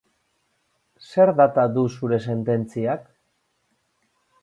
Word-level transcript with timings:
Zer 1.09 1.33
data 1.43 1.67
du 1.77 1.85
zure 1.99 2.21
sententziak? 2.25 3.09